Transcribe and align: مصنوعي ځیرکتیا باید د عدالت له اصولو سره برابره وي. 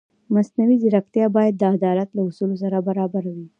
مصنوعي 0.33 0.75
ځیرکتیا 0.81 1.25
باید 1.35 1.53
د 1.57 1.63
عدالت 1.75 2.09
له 2.13 2.21
اصولو 2.27 2.55
سره 2.63 2.77
برابره 2.87 3.31
وي. 3.35 3.47